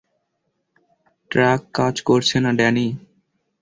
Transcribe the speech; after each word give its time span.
Truck 1.31 1.61
কাজ 1.77 1.95
করছে 2.07 2.37
না, 2.43 2.51
ড্যানি। 2.57 2.87